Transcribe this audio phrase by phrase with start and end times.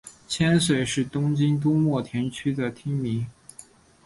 [0.27, 3.27] 千岁是东京都墨田区的町名。